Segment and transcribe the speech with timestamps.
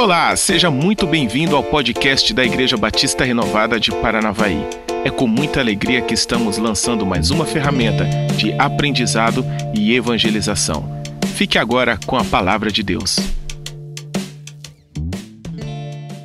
[0.00, 4.66] Olá, seja muito bem-vindo ao podcast da Igreja Batista Renovada de Paranavaí.
[5.04, 9.44] É com muita alegria que estamos lançando mais uma ferramenta de aprendizado
[9.74, 10.88] e evangelização.
[11.36, 13.16] Fique agora com a palavra de Deus.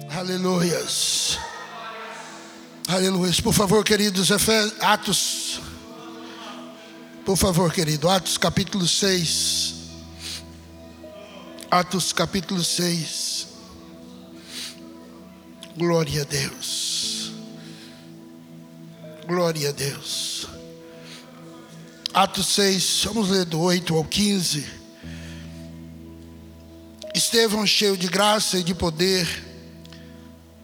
[0.09, 1.37] Aleluias.
[2.87, 3.41] Aleluias.
[3.41, 4.31] Por favor, queridos,
[4.79, 5.59] Atos.
[7.25, 9.75] Por favor, querido, Atos capítulo 6.
[11.69, 13.24] Atos capítulo 6.
[15.77, 17.33] Glória a Deus.
[19.27, 20.47] Glória a Deus.
[22.13, 24.65] Atos 6, vamos ler do 8 ao 15.
[27.13, 29.27] Estevão, cheio de graça e de poder,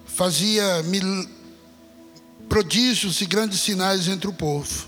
[0.05, 1.29] fazia mil,
[2.47, 4.87] prodígios e grandes sinais entre o povo.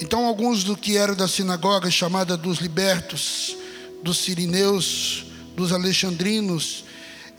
[0.00, 3.54] Então, alguns do que eram da sinagoga chamada dos libertos,
[4.02, 6.84] dos sirineus, dos alexandrinos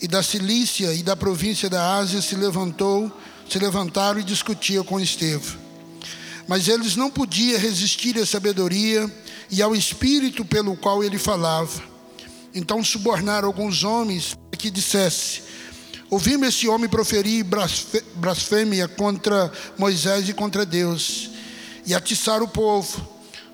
[0.02, 3.12] e da Cilícia e da província da Ásia se levantou,
[3.50, 5.60] se levantaram e discutiam com Estevão.
[6.48, 9.10] Mas eles não podiam resistir à sabedoria
[9.50, 11.82] e ao espírito pelo qual ele falava.
[12.54, 15.44] Então subornaram alguns homens que dissesse:
[16.10, 17.46] Ouvimos esse homem proferir
[18.16, 21.30] blasfêmia contra Moisés e contra Deus,
[21.86, 23.08] e atiçar o povo.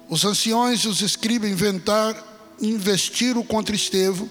[0.10, 2.28] Os anciões e os escribas inventaram
[2.62, 4.30] investiram contra Estevão,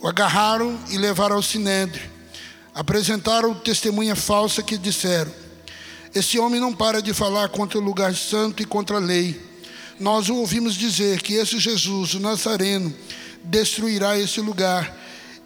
[0.00, 2.10] o agarraram e levaram ao sinédrio.
[2.74, 5.32] Apresentaram testemunha falsa que disseram:
[6.14, 9.48] Esse homem não para de falar contra o lugar santo e contra a lei.
[9.98, 12.94] Nós o ouvimos dizer que esse Jesus, o Nazareno,
[13.44, 14.96] destruirá esse lugar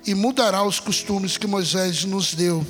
[0.07, 2.65] e mudará os costumes que Moisés nos deu.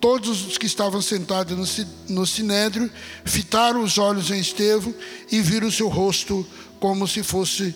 [0.00, 2.90] Todos os que estavam sentados no sinédrio
[3.24, 4.94] fitaram os olhos em Estevão
[5.30, 6.46] e viram o seu rosto
[6.78, 7.74] como se fosse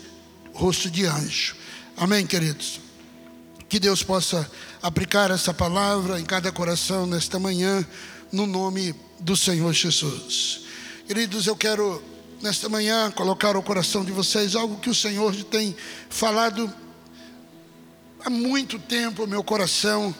[0.52, 1.56] rosto de anjo.
[1.96, 2.80] Amém, queridos?
[3.72, 4.46] Que Deus possa
[4.82, 7.82] aplicar essa palavra em cada coração nesta manhã,
[8.30, 10.60] no nome do Senhor Jesus.
[11.06, 12.02] Queridos, eu quero
[12.42, 15.74] nesta manhã colocar ao coração de vocês algo que o Senhor tem
[16.10, 16.70] falado
[18.22, 20.14] há muito tempo meu coração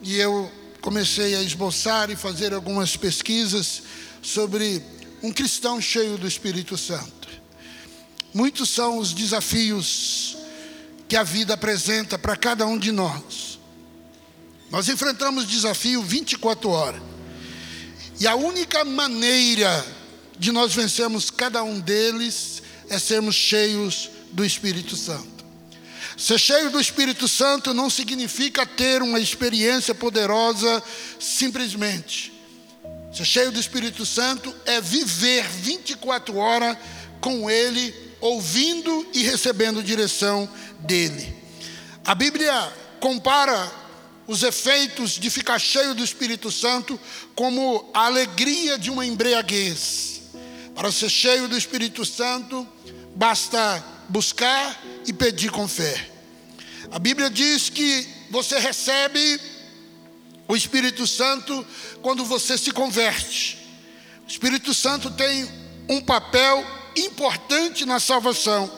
[0.00, 0.48] e eu
[0.80, 3.82] comecei a esboçar e fazer algumas pesquisas
[4.22, 4.80] sobre
[5.24, 7.28] um cristão cheio do Espírito Santo.
[8.32, 10.35] Muitos são os desafios
[11.08, 13.58] que a vida apresenta para cada um de nós.
[14.70, 17.02] Nós enfrentamos desafio 24 horas.
[18.18, 19.86] E a única maneira
[20.38, 25.36] de nós vencermos cada um deles é sermos cheios do Espírito Santo.
[26.16, 30.82] Ser cheio do Espírito Santo não significa ter uma experiência poderosa
[31.20, 32.32] simplesmente.
[33.12, 36.76] Ser cheio do Espírito Santo é viver 24 horas
[37.20, 40.48] com Ele ouvindo e recebendo direção
[40.80, 41.34] dele.
[42.04, 42.52] A Bíblia
[43.00, 43.70] compara
[44.26, 46.98] os efeitos de ficar cheio do Espírito Santo
[47.34, 50.22] como a alegria de uma embriaguez.
[50.74, 52.66] Para ser cheio do Espírito Santo,
[53.14, 56.10] basta buscar e pedir com fé.
[56.90, 59.40] A Bíblia diz que você recebe
[60.48, 61.66] o Espírito Santo
[62.02, 63.58] quando você se converte.
[64.26, 65.48] O Espírito Santo tem
[65.88, 66.64] um papel
[66.96, 68.70] importante na salvação,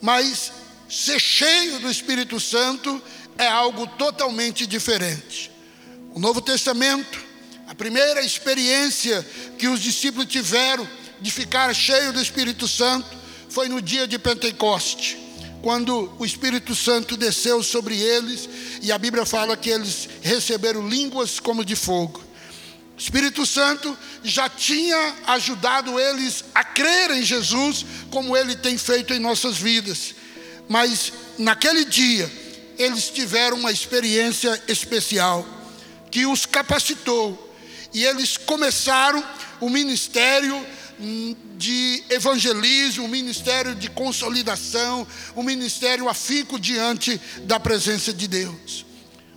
[0.00, 0.52] mas
[0.88, 3.02] ser cheio do Espírito Santo
[3.36, 5.50] é algo totalmente diferente.
[6.14, 7.18] O Novo Testamento,
[7.66, 9.26] a primeira experiência
[9.58, 10.88] que os discípulos tiveram
[11.20, 13.16] de ficar cheio do Espírito Santo
[13.48, 15.18] foi no dia de Pentecoste,
[15.62, 18.48] quando o Espírito Santo desceu sobre eles
[18.82, 22.27] e a Bíblia fala que eles receberam línguas como de fogo.
[22.98, 29.14] O Espírito Santo já tinha ajudado eles a crer em Jesus, como ele tem feito
[29.14, 30.16] em nossas vidas.
[30.68, 32.28] Mas naquele dia,
[32.76, 35.46] eles tiveram uma experiência especial
[36.10, 37.54] que os capacitou.
[37.94, 39.24] E eles começaram
[39.60, 40.66] o ministério
[41.56, 45.06] de evangelismo, o ministério de consolidação,
[45.36, 48.84] o ministério afinco diante da presença de Deus.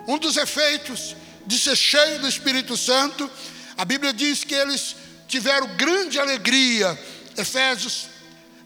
[0.07, 1.15] Um dos efeitos
[1.45, 3.29] de ser cheio do Espírito Santo
[3.81, 4.95] a Bíblia diz que eles
[5.27, 6.95] tiveram grande alegria.
[7.35, 8.09] Efésios,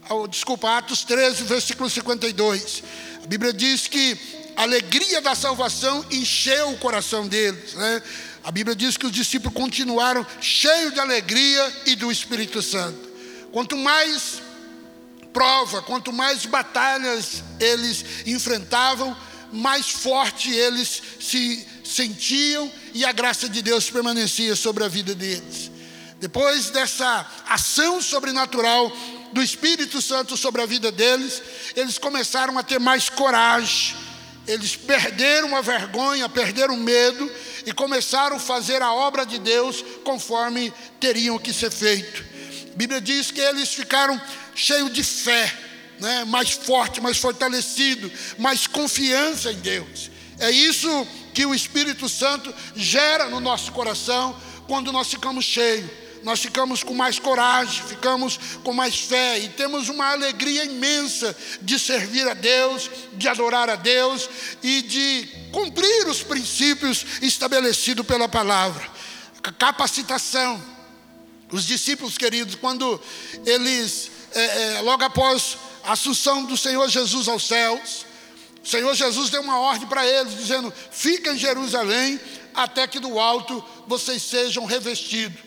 [0.10, 2.84] oh, desculpa, Atos 13, versículo 52.
[3.24, 4.20] A Bíblia diz que
[4.58, 7.76] a alegria da salvação encheu o coração deles.
[7.76, 8.02] Né?
[8.44, 13.10] A Bíblia diz que os discípulos continuaram cheios de alegria e do Espírito Santo.
[13.54, 14.42] Quanto mais
[15.32, 19.16] prova, quanto mais batalhas eles enfrentavam,
[19.50, 25.72] mais forte eles se sentiam e a graça de Deus permanecia sobre a vida deles.
[26.20, 28.92] Depois dessa ação sobrenatural
[29.32, 31.42] do Espírito Santo sobre a vida deles,
[31.76, 34.06] eles começaram a ter mais coragem
[34.48, 37.32] eles perderam a vergonha, perderam o medo
[37.66, 42.24] e começaram a fazer a obra de Deus conforme teriam que ser feito.
[42.74, 44.22] A Bíblia diz que eles ficaram
[44.54, 45.52] cheios de fé,
[46.00, 46.26] né?
[46.26, 50.12] mais forte, mais fortalecido, mais confiança em Deus.
[50.38, 54.36] É isso que o Espírito Santo gera no nosso coração
[54.68, 59.90] quando nós ficamos cheios nós ficamos com mais coragem, ficamos com mais fé e temos
[59.90, 64.28] uma alegria imensa de servir a Deus, de adorar a Deus
[64.64, 68.90] e de cumprir os princípios estabelecidos pela palavra.
[69.60, 70.60] Capacitação.
[71.52, 73.00] Os discípulos queridos, quando
[73.46, 78.05] eles, é, é, logo após a assunção do Senhor Jesus aos céus,
[78.66, 82.20] o Senhor Jesus deu uma ordem para eles, dizendo: Fica em Jerusalém
[82.52, 85.40] até que do alto vocês sejam revestidos.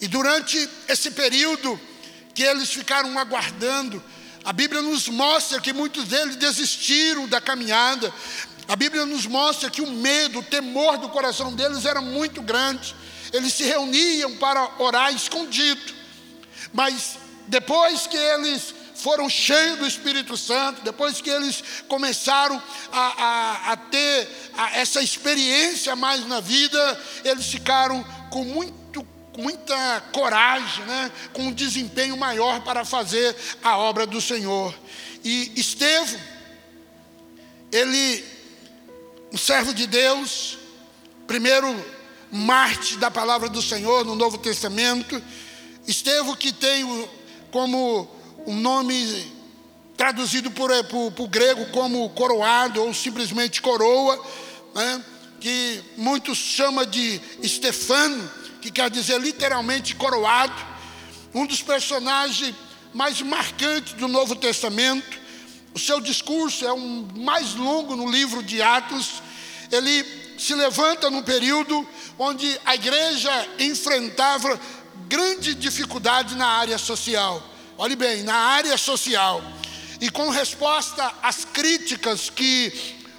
[0.00, 1.78] E durante esse período
[2.32, 4.00] que eles ficaram aguardando,
[4.44, 8.14] a Bíblia nos mostra que muitos deles desistiram da caminhada.
[8.68, 12.94] A Bíblia nos mostra que o medo, o temor do coração deles era muito grande.
[13.32, 15.92] Eles se reuniam para orar escondido.
[16.72, 17.18] Mas
[17.48, 22.62] depois que eles foram cheios do Espírito Santo, depois que eles começaram
[22.92, 28.80] a, a, a ter a, essa experiência mais na vida, eles ficaram com muito
[29.38, 34.74] muita coragem, né, com um desempenho maior para fazer a obra do Senhor.
[35.24, 36.20] E Estevão,
[37.72, 38.24] ele,
[39.32, 40.58] um servo de Deus,
[41.26, 41.74] primeiro
[42.30, 45.20] Marte da palavra do Senhor no Novo Testamento,
[45.86, 46.84] Estevão que tem
[47.50, 49.32] como um nome
[49.96, 54.18] traduzido por, por, por grego como coroado ou simplesmente coroa,
[54.74, 55.04] né,
[55.38, 60.54] que muitos chamam de Estefano, que quer dizer literalmente coroado,
[61.34, 62.54] um dos personagens
[62.92, 65.18] mais marcantes do Novo Testamento.
[65.74, 69.22] O seu discurso é um mais longo no livro de Atos.
[69.70, 70.04] Ele
[70.38, 71.86] se levanta num período
[72.18, 74.58] onde a igreja enfrentava
[75.08, 77.42] grande dificuldade na área social.
[77.80, 79.42] Olhe bem, na área social.
[80.02, 82.70] E com resposta às críticas que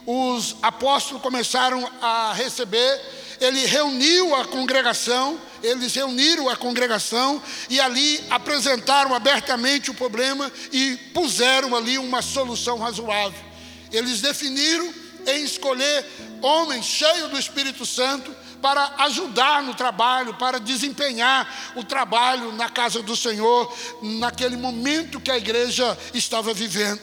[0.05, 3.01] os apóstolos começaram a receber,
[3.39, 7.41] ele reuniu a congregação, eles reuniram a congregação
[7.71, 13.43] e ali apresentaram abertamente o problema e puseram ali uma solução razoável.
[13.91, 14.93] Eles definiram
[15.25, 16.05] em escolher
[16.39, 18.31] homens cheios do Espírito Santo
[18.61, 25.31] para ajudar no trabalho, para desempenhar o trabalho na casa do Senhor, naquele momento que
[25.31, 27.01] a igreja estava vivendo.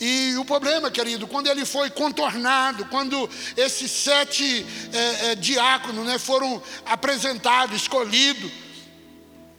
[0.00, 6.18] E o problema, querido, quando ele foi contornado, quando esses sete é, é, diáconos né,
[6.18, 8.50] foram apresentados, escolhidos,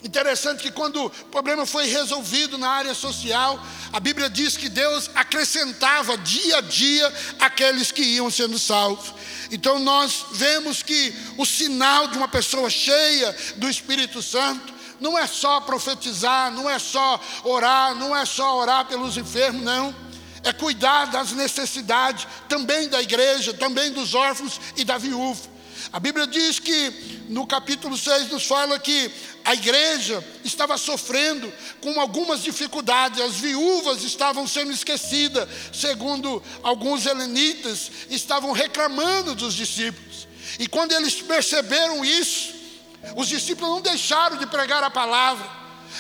[0.06, 3.60] Interessante que quando o problema foi resolvido na área social,
[3.92, 9.12] a Bíblia diz que Deus acrescentava dia a dia aqueles que iam sendo salvos.
[9.52, 14.72] Então nós vemos que o sinal de uma pessoa cheia do Espírito Santo
[15.02, 19.94] não é só profetizar, não é só orar, não é só orar pelos enfermos, não
[20.44, 25.56] é cuidar das necessidades também da igreja, também dos órfãos e da viúva.
[25.92, 29.12] A Bíblia diz que no capítulo 6 nos fala que
[29.46, 37.92] a igreja estava sofrendo com algumas dificuldades, as viúvas estavam sendo esquecidas, segundo alguns helenitas,
[38.10, 40.28] estavam reclamando dos discípulos.
[40.58, 42.56] E quando eles perceberam isso,
[43.16, 45.48] os discípulos não deixaram de pregar a palavra,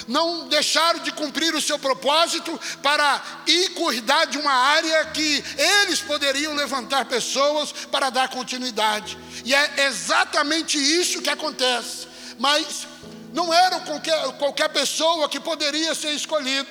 [0.08, 5.43] não deixaram de cumprir o seu propósito para ir cuidar de uma área que
[5.84, 9.15] eles poderiam levantar pessoas para dar continuidade.
[9.43, 12.08] E é exatamente isso que acontece.
[12.38, 12.88] Mas
[13.36, 16.70] não era qualquer, qualquer pessoa que poderia ser escolhido.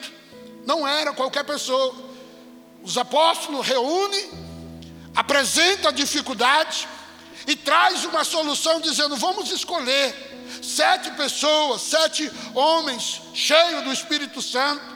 [0.65, 1.95] Não era qualquer pessoa.
[2.83, 4.31] Os apóstolos reúnem,
[5.15, 6.89] apresentam a dificuldade
[7.47, 10.09] e traz uma solução dizendo: vamos escolher
[10.63, 14.95] sete pessoas, sete homens cheios do Espírito Santo.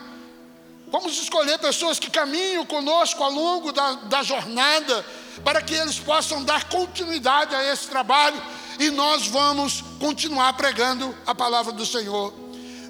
[0.87, 5.05] Vamos escolher pessoas que caminham conosco ao longo da, da jornada,
[5.45, 8.41] para que eles possam dar continuidade a esse trabalho
[8.79, 12.33] e nós vamos continuar pregando a palavra do Senhor.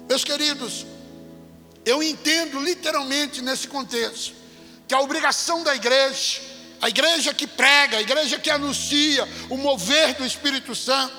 [0.08, 0.86] Meus queridos,
[1.84, 4.32] eu entendo literalmente nesse contexto
[4.86, 6.40] que a obrigação da igreja,
[6.80, 11.14] a igreja que prega, a igreja que anuncia o mover do Espírito Santo,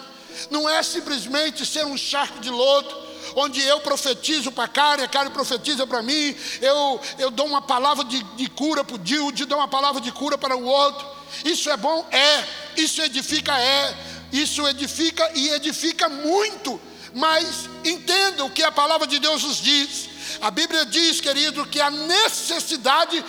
[0.50, 3.01] não é simplesmente ser um charco de lodo,
[3.36, 7.62] onde eu profetizo para a cara, a cara profetiza para mim, eu, eu dou uma
[7.62, 11.06] palavra de, de cura para o Dilde, dou uma palavra de cura para o outro.
[11.46, 12.06] Isso é bom?
[12.12, 12.44] É.
[12.75, 13.58] Isso edifica?
[13.58, 13.96] É.
[14.31, 16.79] Isso edifica e edifica muito.
[17.13, 20.09] Mas entenda o que a palavra de Deus nos diz.
[20.41, 23.23] A Bíblia diz, querido, que a necessidade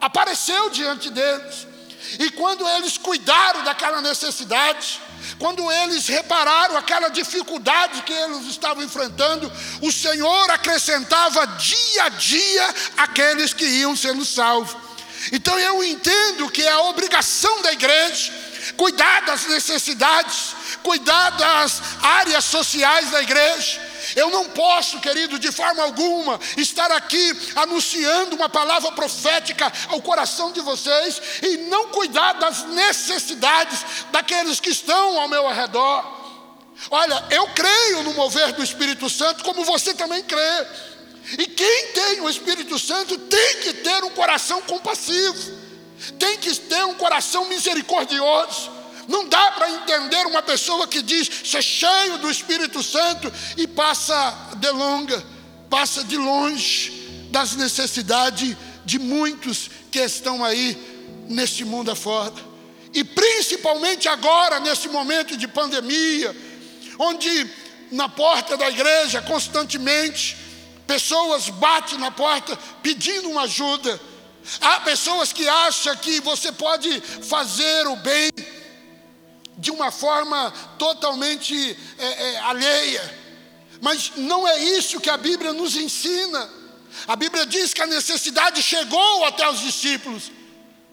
[0.00, 1.66] apareceu diante deles.
[2.18, 5.00] E quando eles cuidaram daquela necessidade,
[5.38, 12.74] quando eles repararam aquela dificuldade que eles estavam enfrentando, o Senhor acrescentava dia a dia
[12.96, 14.76] aqueles que iam sendo salvos.
[15.30, 18.32] Então eu entendo que é a obrigação da igreja
[18.76, 23.80] cuidar das necessidades, cuidar das áreas sociais da igreja.
[24.16, 30.52] Eu não posso, querido, de forma alguma, estar aqui anunciando uma palavra profética ao coração
[30.52, 36.20] de vocês e não cuidar das necessidades daqueles que estão ao meu redor.
[36.90, 40.66] Olha, eu creio no mover do Espírito Santo, como você também crê.
[41.38, 45.58] E quem tem o Espírito Santo tem que ter um coração compassivo,
[46.18, 48.70] tem que ter um coração misericordioso.
[49.08, 54.36] Não dá para entender uma pessoa que diz ser cheio do Espírito Santo e passa
[54.56, 55.22] de longa,
[55.68, 60.76] passa de longe das necessidades de muitos que estão aí
[61.28, 62.34] neste mundo afora.
[62.92, 66.36] E principalmente agora, nesse momento de pandemia,
[66.98, 67.50] onde
[67.90, 70.36] na porta da igreja constantemente
[70.86, 74.00] pessoas batem na porta pedindo uma ajuda.
[74.60, 78.30] Há pessoas que acham que você pode fazer o bem
[79.56, 83.18] de uma forma totalmente é, é, alheia.
[83.80, 86.48] Mas não é isso que a Bíblia nos ensina.
[87.06, 90.32] A Bíblia diz que a necessidade chegou até os discípulos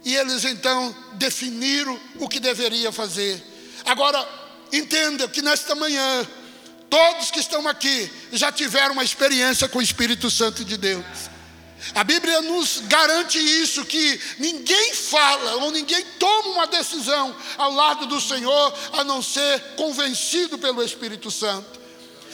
[0.03, 3.43] e eles então definiram o que deveria fazer.
[3.85, 4.25] Agora,
[4.71, 6.27] entenda que nesta manhã,
[6.89, 11.05] todos que estão aqui já tiveram uma experiência com o Espírito Santo de Deus.
[11.93, 18.05] A Bíblia nos garante isso: que ninguém fala ou ninguém toma uma decisão ao lado
[18.07, 21.79] do Senhor a não ser convencido pelo Espírito Santo.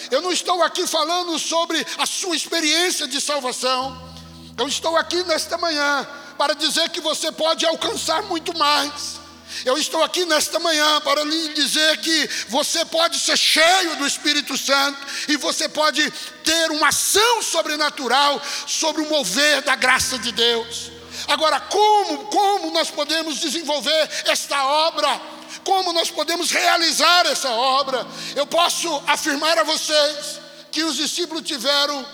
[0.09, 4.13] Eu não estou aqui falando sobre a sua experiência de salvação,
[4.57, 6.07] eu estou aqui nesta manhã
[6.37, 9.22] para dizer que você pode alcançar muito mais.
[9.65, 14.57] Eu estou aqui nesta manhã para lhe dizer que você pode ser cheio do Espírito
[14.57, 16.09] Santo e você pode
[16.43, 20.91] ter uma ação sobrenatural sobre o mover da graça de Deus.
[21.27, 25.21] Agora, como, como nós podemos desenvolver esta obra?
[25.63, 28.05] Como nós podemos realizar essa obra?
[28.35, 30.39] Eu posso afirmar a vocês
[30.71, 32.05] que os discípulos tiveram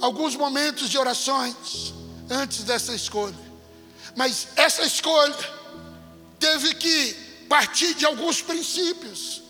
[0.00, 1.94] alguns momentos de orações
[2.28, 3.45] antes dessa escolha.
[4.16, 5.36] Mas essa escolha
[6.40, 7.12] teve que
[7.48, 9.42] partir de alguns princípios.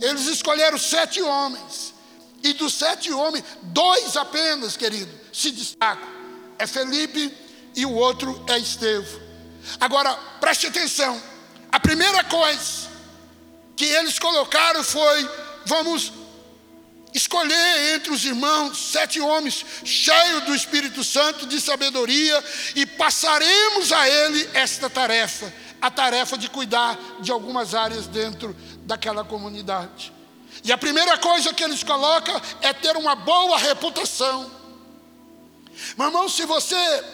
[0.00, 1.92] Eles escolheram sete homens.
[2.42, 6.08] E dos sete homens, dois apenas, querido, se destacam.
[6.58, 7.32] É Felipe
[7.76, 9.20] e o outro é Estevão.
[9.80, 11.20] Agora, preste atenção.
[11.70, 12.88] A primeira coisa
[13.76, 15.28] que eles colocaram foi:
[15.66, 16.12] vamos
[17.14, 22.44] escolher entre os irmãos sete homens cheios do Espírito Santo de sabedoria
[22.74, 29.24] e passaremos a ele esta tarefa, a tarefa de cuidar de algumas áreas dentro daquela
[29.24, 30.12] comunidade.
[30.64, 34.50] E a primeira coisa que eles colocam é ter uma boa reputação.
[35.96, 37.04] Meu irmão, se você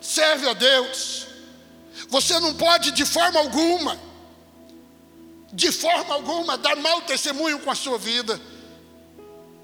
[0.00, 1.26] serve a Deus,
[2.08, 3.98] você não pode de forma alguma,
[5.52, 8.40] de forma alguma, dar mau testemunho com a sua vida.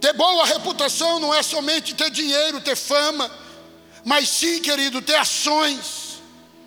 [0.07, 3.29] Ter boa reputação não é somente ter dinheiro, ter fama,
[4.05, 6.23] mas sim, querido, ter ações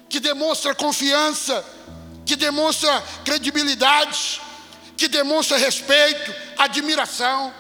[0.10, 1.66] que demonstram confiança,
[2.26, 4.42] que demonstram credibilidade,
[4.98, 7.54] que demonstram respeito, admiração.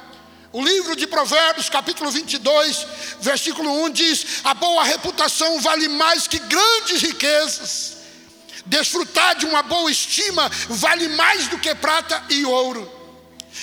[0.51, 2.85] O livro de Provérbios, capítulo 22,
[3.21, 7.99] versículo 1 diz: A boa reputação vale mais que grandes riquezas.
[8.65, 12.98] Desfrutar de uma boa estima vale mais do que prata e ouro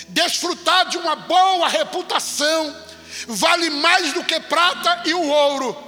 [0.08, 2.86] desfrutar de uma boa reputação
[3.28, 5.84] vale mais do que prata e o ouro.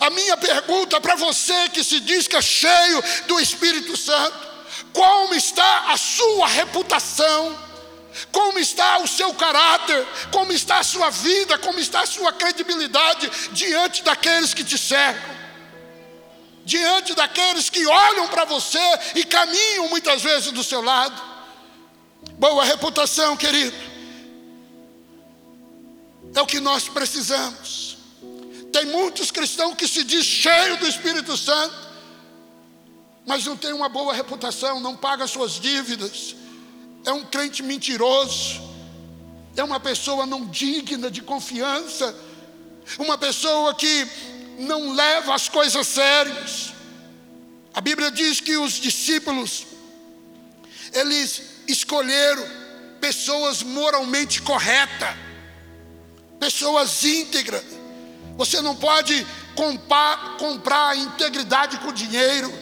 [0.00, 4.54] A minha pergunta para você que se diz que é cheio do Espírito Santo:
[4.92, 7.64] como está a sua reputação?
[8.30, 10.06] Como está o seu caráter?
[10.30, 11.58] Como está a sua vida?
[11.58, 15.34] Como está a sua credibilidade diante daqueles que te cercam?
[16.64, 18.78] Diante daqueles que olham para você
[19.16, 21.33] e caminham muitas vezes do seu lado?
[22.32, 23.76] Boa reputação, querido.
[26.34, 27.96] É o que nós precisamos.
[28.72, 31.74] Tem muitos cristãos que se diz cheio do Espírito Santo,
[33.24, 36.34] mas não tem uma boa reputação, não paga suas dívidas.
[37.04, 38.60] É um crente mentiroso.
[39.56, 42.14] É uma pessoa não digna de confiança.
[42.98, 44.08] Uma pessoa que
[44.58, 46.72] não leva as coisas sérias.
[47.72, 49.66] A Bíblia diz que os discípulos
[50.92, 52.44] eles escolheram
[53.00, 55.14] pessoas moralmente corretas,
[56.40, 57.62] pessoas íntegras.
[58.36, 62.52] Você não pode comprar, comprar integridade com dinheiro.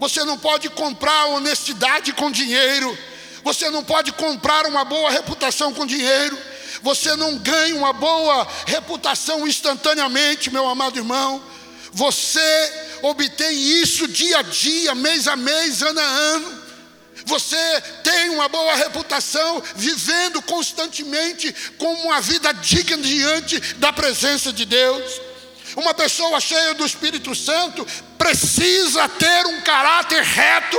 [0.00, 2.96] Você não pode comprar honestidade com dinheiro.
[3.44, 6.36] Você não pode comprar uma boa reputação com dinheiro.
[6.82, 11.42] Você não ganha uma boa reputação instantaneamente, meu amado irmão.
[11.92, 12.72] Você
[13.02, 16.63] obtém isso dia a dia, mês a mês, ano a ano.
[17.24, 24.64] Você tem uma boa reputação, vivendo constantemente com uma vida digna diante da presença de
[24.64, 25.20] Deus.
[25.76, 27.86] Uma pessoa cheia do Espírito Santo
[28.18, 30.78] precisa ter um caráter reto.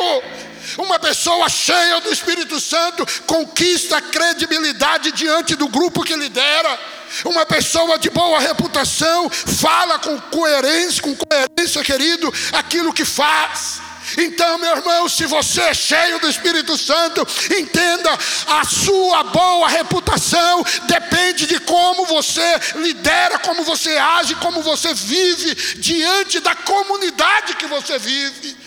[0.78, 6.80] Uma pessoa cheia do Espírito Santo conquista credibilidade diante do grupo que lidera.
[7.24, 13.85] Uma pessoa de boa reputação fala com coerência, com coerência, querido, aquilo que faz.
[14.18, 17.26] Então, meu irmão, se você é cheio do Espírito Santo,
[17.58, 18.12] entenda,
[18.48, 25.56] a sua boa reputação depende de como você lidera, como você age, como você vive
[25.78, 28.65] diante da comunidade que você vive.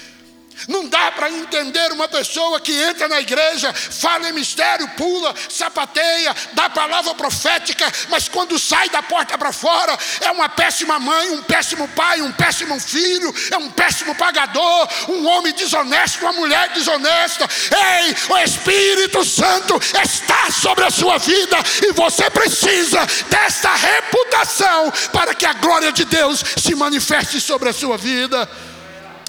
[0.67, 6.35] Não dá para entender uma pessoa que entra na igreja, fala em mistério, pula, sapateia,
[6.53, 11.43] dá palavra profética, mas quando sai da porta para fora, é uma péssima mãe, um
[11.43, 17.49] péssimo pai, um péssimo filho, é um péssimo pagador, um homem desonesto, uma mulher desonesta.
[17.71, 25.35] Ei, o Espírito Santo está sobre a sua vida e você precisa desta reputação para
[25.35, 28.49] que a glória de Deus se manifeste sobre a sua vida.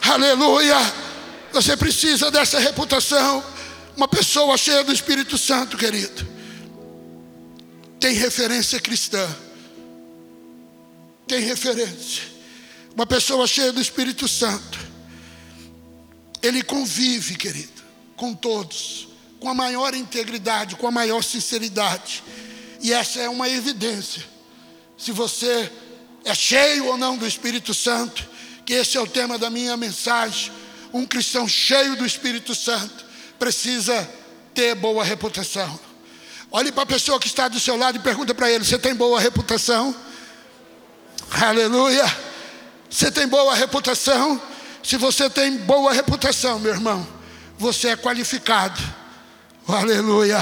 [0.02, 1.09] Aleluia.
[1.52, 3.44] Você precisa dessa reputação.
[3.96, 6.26] Uma pessoa cheia do Espírito Santo, querido,
[8.00, 9.28] tem referência cristã.
[11.28, 12.24] Tem referência.
[12.96, 14.80] Uma pessoa cheia do Espírito Santo,
[16.42, 17.84] ele convive, querido,
[18.16, 22.24] com todos, com a maior integridade, com a maior sinceridade.
[22.82, 24.24] E essa é uma evidência.
[24.98, 25.72] Se você
[26.24, 28.28] é cheio ou não do Espírito Santo,
[28.66, 30.52] que esse é o tema da minha mensagem
[30.94, 33.06] um cristão cheio do Espírito Santo
[33.38, 34.08] precisa
[34.54, 35.80] ter boa reputação.
[36.52, 38.96] Olhe para a pessoa que está do seu lado e pergunta para ele: Você tem
[38.96, 39.96] boa reputação?
[41.32, 42.06] Aleluia!
[42.90, 44.42] Você tem boa reputação?
[44.84, 47.08] Se você tem boa reputação, meu irmão,
[47.58, 48.82] você é qualificado,
[49.68, 50.40] aleluia,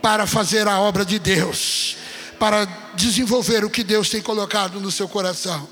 [0.00, 1.96] para fazer a obra de Deus,
[2.38, 5.68] para desenvolver o que Deus tem colocado no seu coração.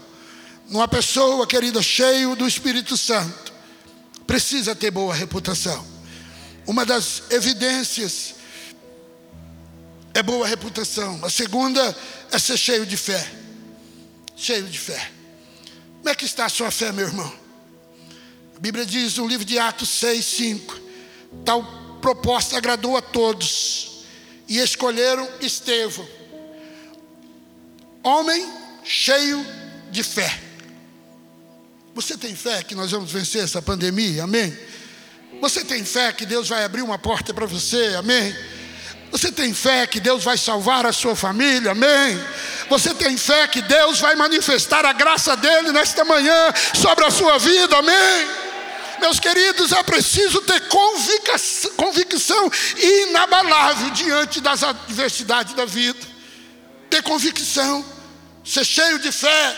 [0.69, 3.53] Uma pessoa, querida, cheio do Espírito Santo,
[4.27, 5.87] precisa ter boa reputação.
[6.67, 8.35] Uma das evidências
[10.15, 11.21] é boa reputação.
[11.25, 11.97] A segunda
[12.31, 13.31] é ser cheio de fé.
[14.37, 15.11] Cheio de fé.
[15.99, 17.33] Como é que está a sua fé, meu irmão?
[18.57, 20.81] A Bíblia diz no livro de Atos 6, 5:
[21.45, 21.63] Tal
[22.01, 24.05] proposta agradou a todos
[24.47, 26.07] e escolheram Estevão,
[28.03, 28.47] homem
[28.85, 29.45] cheio
[29.91, 30.54] de fé.
[31.95, 34.25] Você tem fé que nós vamos vencer essa pandemia?
[34.25, 34.57] Amém?
[35.41, 37.95] Você tem fé que Deus vai abrir uma porta para você?
[37.97, 38.35] Amém?
[39.13, 41.71] Você tem fé que Deus vai salvar a sua família?
[41.71, 42.21] Amém?
[42.69, 47.39] Você tem fé que Deus vai manifestar a graça dele nesta manhã sobre a sua
[47.39, 47.77] vida?
[47.79, 48.29] Amém?
[49.01, 50.63] Meus queridos, é preciso ter
[51.77, 56.01] convicção, inabalável diante das adversidades da vida.
[56.91, 57.85] Ter convicção,
[58.45, 59.57] ser cheio de fé,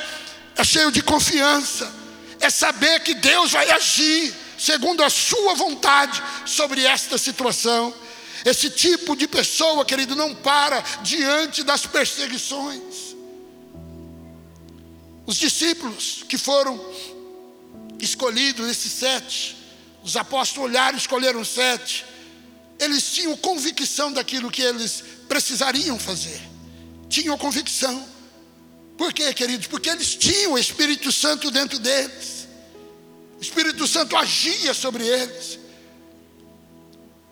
[0.55, 2.05] é cheio de confiança
[2.46, 7.92] é saber que Deus vai agir segundo a sua vontade sobre esta situação.
[8.44, 13.16] Esse tipo de pessoa, querido, não para diante das perseguições.
[15.26, 16.80] Os discípulos que foram
[17.98, 19.56] escolhidos, esses sete,
[20.04, 22.04] os apóstolos olharam e escolheram sete,
[22.78, 26.40] eles tinham convicção daquilo que eles precisariam fazer,
[27.09, 28.06] tinham convicção.
[28.96, 29.66] Por quê, queridos?
[29.66, 32.36] Porque eles tinham o Espírito Santo dentro deles.
[33.38, 35.59] O Espírito Santo agia sobre eles.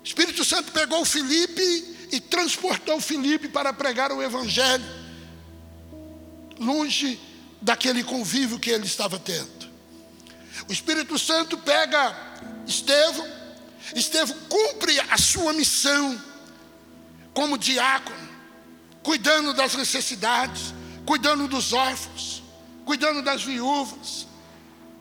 [0.03, 4.85] O Espírito Santo pegou o Filipe e transportou o Filipe para pregar o Evangelho,
[6.59, 7.19] longe
[7.61, 9.73] daquele convívio que ele estava tendo.
[10.69, 12.15] O Espírito Santo pega
[12.67, 13.27] Estevão,
[13.95, 16.23] Estevão cumpre a sua missão
[17.33, 18.29] como diácono,
[19.03, 20.75] cuidando das necessidades,
[21.07, 22.43] cuidando dos órfãos,
[22.85, 24.27] cuidando das viúvas,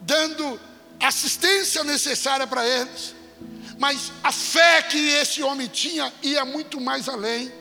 [0.02, 0.60] dando
[0.99, 3.13] assistência necessária para eles.
[3.77, 7.51] Mas a fé que esse homem tinha ia muito mais além.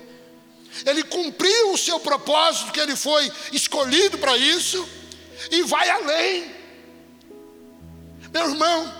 [0.87, 4.89] Ele cumpriu o seu propósito, que ele foi escolhido para isso,
[5.51, 6.51] e vai além.
[8.33, 8.95] Meu irmão,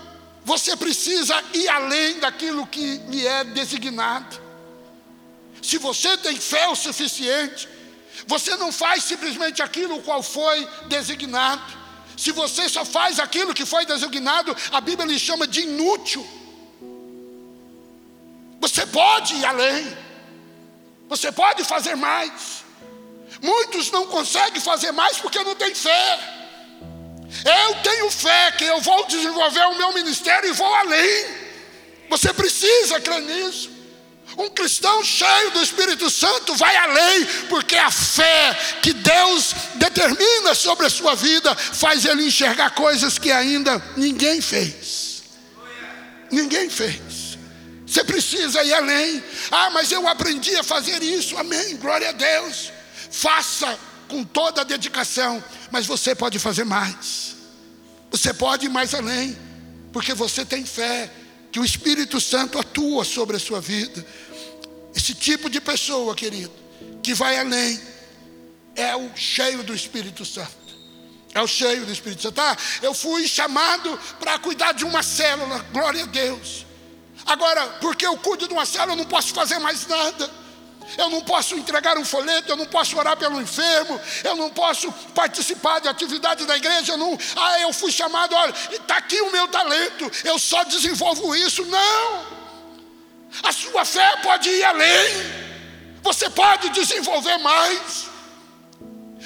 [0.45, 4.41] você precisa ir além daquilo que lhe é designado.
[5.61, 7.67] Se você tem fé o suficiente,
[8.27, 11.82] você não faz simplesmente aquilo qual foi designado.
[12.17, 16.25] Se você só faz aquilo que foi designado, a Bíblia lhe chama de inútil.
[18.61, 19.97] Você pode ir além.
[21.09, 22.63] Você pode fazer mais.
[23.41, 26.19] Muitos não conseguem fazer mais porque não têm fé.
[27.43, 31.25] Eu tenho fé que eu vou desenvolver o meu ministério e vou além.
[32.09, 33.72] Você precisa crer nisso.
[34.37, 40.87] Um cristão cheio do Espírito Santo vai além, porque a fé que Deus determina sobre
[40.87, 45.23] a sua vida faz ele enxergar coisas que ainda ninguém fez.
[46.31, 47.37] Ninguém fez.
[47.85, 49.23] Você precisa ir além.
[49.51, 51.37] Ah, mas eu aprendi a fazer isso.
[51.37, 51.77] Amém.
[51.77, 52.71] Glória a Deus.
[53.11, 57.35] Faça com toda a dedicação, mas você pode fazer mais.
[58.09, 59.37] Você pode ir mais além,
[59.91, 61.11] porque você tem fé
[61.53, 64.03] que o Espírito Santo atua sobre a sua vida.
[64.95, 66.51] Esse tipo de pessoa, querido,
[67.03, 67.79] que vai além,
[68.75, 70.51] é o cheio do Espírito Santo.
[71.31, 72.41] É o cheio do Espírito Santo.
[72.41, 76.65] Ah, eu fui chamado para cuidar de uma célula, glória a Deus.
[77.23, 80.31] Agora, porque eu cuido de uma célula, eu não posso fazer mais nada.
[80.97, 84.91] Eu não posso entregar um folheto, eu não posso orar pelo enfermo, eu não posso
[85.13, 89.47] participar de atividades da igreja, não, ah, eu fui chamado, olha, está aqui o meu
[89.47, 91.65] talento, eu só desenvolvo isso.
[91.65, 92.33] Não!
[93.41, 95.43] A sua fé pode ir além.
[96.03, 98.12] Você pode desenvolver mais.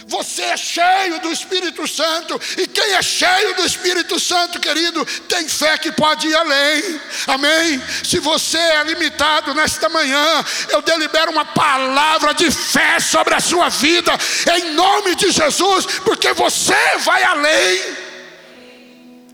[0.08, 5.50] Você é cheio do Espírito Santo, e quem é cheio do Espírito Santo, querido, tem
[5.50, 7.82] fé que pode ir além, amém?
[8.06, 13.68] Se você é limitado nesta manhã, eu delibero uma palavra de fé sobre a sua
[13.68, 14.18] vida,
[14.56, 17.98] em nome de Jesus, porque você vai além,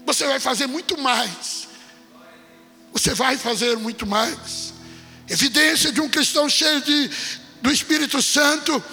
[0.04, 1.68] você vai fazer muito mais,
[2.92, 4.74] você vai fazer muito mais.
[5.30, 7.12] Evidência de um cristão cheio de,
[7.62, 8.84] do Espírito Santo.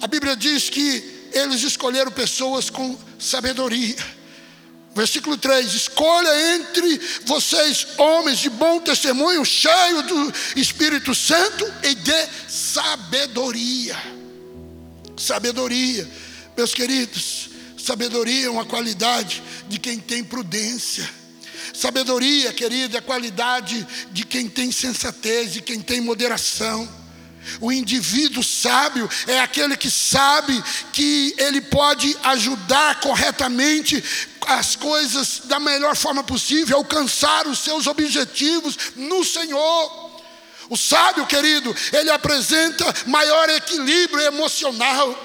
[0.00, 3.96] A Bíblia diz que eles escolheram pessoas com sabedoria.
[4.94, 12.28] Versículo 3: Escolha entre vocês homens de bom testemunho, cheios do Espírito Santo e de
[12.48, 13.96] sabedoria.
[15.16, 16.08] Sabedoria,
[16.56, 21.08] meus queridos, sabedoria é uma qualidade de quem tem prudência.
[21.74, 26.88] Sabedoria, querida, é a qualidade de quem tem sensatez, de quem tem moderação.
[27.60, 34.02] O indivíduo sábio é aquele que sabe que ele pode ajudar corretamente
[34.46, 40.06] as coisas da melhor forma possível, alcançar os seus objetivos no Senhor.
[40.68, 45.22] O sábio, querido, ele apresenta maior equilíbrio emocional.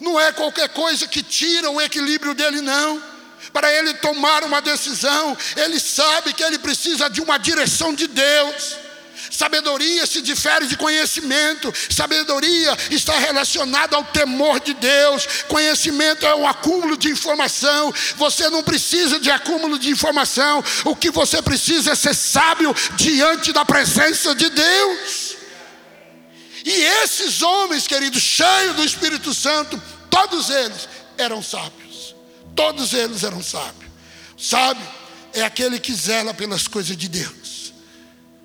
[0.00, 3.16] Não é qualquer coisa que tira o equilíbrio dele, não
[3.52, 8.76] para ele tomar uma decisão, ele sabe que ele precisa de uma direção de Deus.
[9.30, 16.46] Sabedoria se difere de conhecimento, sabedoria está relacionada ao temor de Deus, conhecimento é um
[16.46, 21.94] acúmulo de informação, você não precisa de acúmulo de informação, o que você precisa é
[21.94, 25.36] ser sábio diante da presença de Deus.
[26.64, 32.14] E esses homens, queridos, cheios do Espírito Santo, todos eles eram sábios.
[32.56, 33.92] Todos eles eram sábios.
[34.36, 34.86] Sábio
[35.32, 37.45] é aquele que zela pelas coisas de Deus.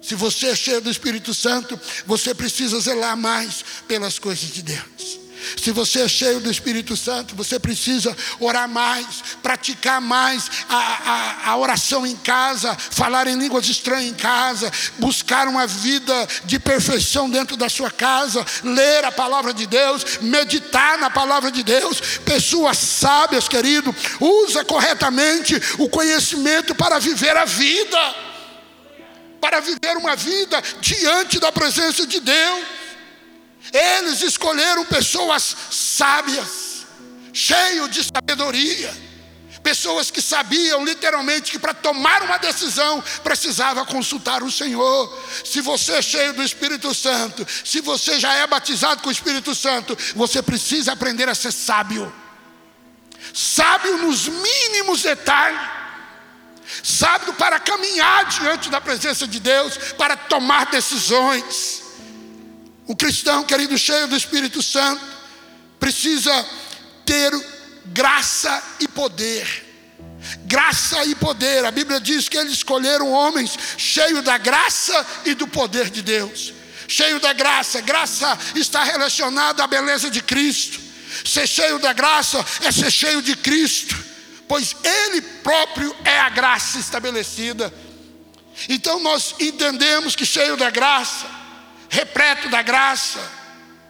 [0.02, 5.22] Se você é cheio do Espírito Santo, você precisa zelar mais pelas coisas de Deus.
[5.58, 9.06] Se você é cheio do Espírito Santo, você precisa orar mais,
[9.42, 15.48] praticar mais a, a, a, oração em casa, falar em línguas estranhas em casa, buscar
[15.48, 21.10] uma vida de perfeição dentro da sua casa, ler a palavra de Deus, meditar na
[21.10, 22.00] palavra de Deus.
[22.24, 28.31] Pessoas sábias, querido, usa corretamente o conhecimento para viver a vida,
[29.42, 32.66] para viver uma vida diante da presença de Deus.
[33.74, 36.86] Eles escolheram pessoas sábias,
[37.34, 38.94] cheios de sabedoria,
[39.64, 45.24] pessoas que sabiam literalmente que para tomar uma decisão precisava consultar o Senhor.
[45.44, 49.54] Se você é cheio do Espírito Santo, se você já é batizado com o Espírito
[49.56, 52.14] Santo, você precisa aprender a ser sábio.
[53.34, 55.81] Sábio nos mínimos detalhes
[56.84, 61.82] sábio para caminhar diante da presença de Deus, para tomar decisões.
[62.88, 65.02] O cristão, querido, cheio do Espírito Santo,
[65.80, 66.46] precisa
[67.06, 67.32] ter
[67.86, 69.66] graça e poder.
[70.46, 71.66] Graça e poder.
[71.66, 76.54] A Bíblia diz que eles escolheram homens cheios da graça e do poder de Deus.
[76.88, 77.82] Cheio da graça.
[77.82, 80.80] Graça está relacionada à beleza de Cristo.
[81.26, 83.96] Ser cheio da graça é ser cheio de Cristo,
[84.52, 87.74] pois Ele próprio é a graça estabelecida.
[88.68, 91.26] Então nós entendemos que cheio da graça
[91.92, 93.20] repleto da graça,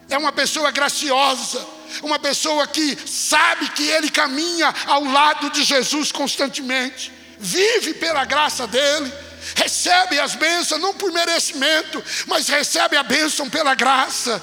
[0.09, 1.65] é uma pessoa graciosa,
[2.01, 8.65] uma pessoa que sabe que ele caminha ao lado de Jesus constantemente, vive pela graça
[8.65, 9.13] dele,
[9.55, 14.41] recebe as bênçãos não por merecimento, mas recebe a bênção pela graça.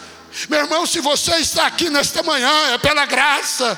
[0.48, 3.76] Meu irmão, se você está aqui nesta manhã, é pela graça.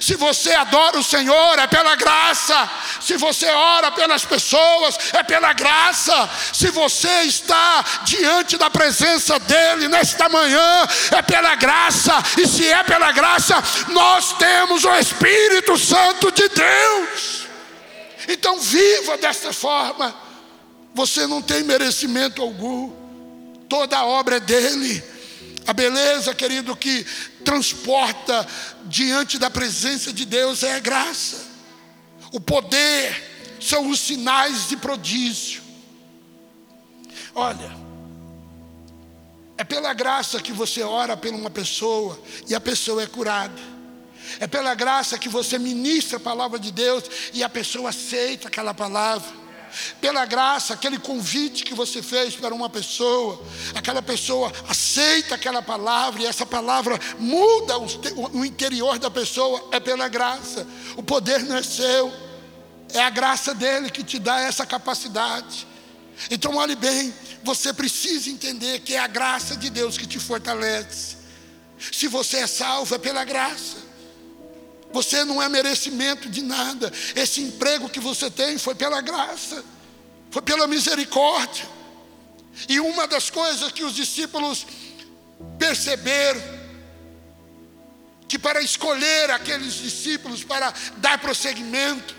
[0.00, 2.70] Se você adora o Senhor, é pela graça.
[3.00, 6.30] Se você ora pelas pessoas, é pela graça.
[6.52, 12.12] Se você está diante da presença dEle nesta manhã, é pela graça.
[12.38, 17.46] E se é pela graça, nós temos o Espírito Santo de Deus.
[18.28, 20.14] Então, viva desta forma.
[20.94, 22.90] Você não tem merecimento algum,
[23.68, 25.02] toda a obra é dEle.
[25.66, 27.04] A beleza, querido, que
[27.44, 28.46] transporta
[28.84, 31.46] diante da presença de Deus é a graça.
[32.32, 35.62] O poder são os sinais de prodígio.
[37.34, 37.70] Olha,
[39.56, 43.72] é pela graça que você ora por uma pessoa e a pessoa é curada.
[44.40, 48.74] É pela graça que você ministra a palavra de Deus e a pessoa aceita aquela
[48.74, 49.41] palavra
[50.00, 53.42] pela graça, aquele convite que você fez para uma pessoa,
[53.74, 60.08] aquela pessoa aceita aquela palavra e essa palavra muda o interior da pessoa, é pela
[60.08, 60.66] graça.
[60.96, 62.12] O poder não é seu,
[62.92, 65.66] é a graça dele que te dá essa capacidade.
[66.30, 71.16] Então, olhe bem, você precisa entender que é a graça de Deus que te fortalece.
[71.90, 73.91] Se você é salvo, é pela graça.
[74.92, 76.92] Você não é merecimento de nada.
[77.16, 79.64] Esse emprego que você tem foi pela graça,
[80.30, 81.66] foi pela misericórdia.
[82.68, 84.66] E uma das coisas que os discípulos
[85.58, 86.40] perceberam,
[88.28, 92.14] que para escolher aqueles discípulos, para dar prosseguimento,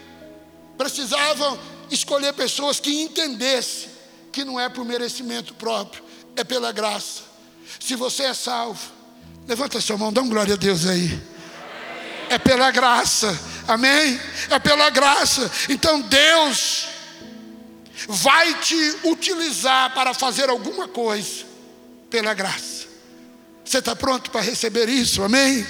[0.77, 1.59] precisavam
[1.91, 3.91] escolher pessoas que entendessem
[4.31, 6.03] que não é por merecimento próprio,
[6.35, 7.21] é pela graça.
[7.79, 8.91] Se você é salvo,
[9.47, 11.32] levanta sua mão, dá um glória a Deus aí
[12.33, 14.19] é pela graça, amém?
[14.49, 15.49] É pela graça.
[15.69, 16.87] Então Deus
[18.07, 21.45] vai te utilizar para fazer alguma coisa
[22.09, 22.87] pela graça.
[23.63, 25.65] Você está pronto para receber isso, amém?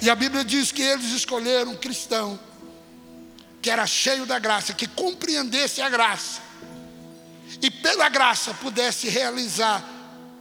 [0.00, 2.38] E a Bíblia diz que eles escolheram um cristão
[3.60, 6.42] que era cheio da graça, que compreendesse a graça
[7.62, 9.82] e pela graça pudesse realizar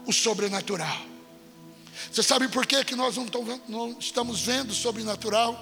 [0.06, 1.13] o sobrenatural.
[2.14, 3.16] Você sabe por que, que nós
[3.68, 5.60] não, estamos vendo sobrenatural?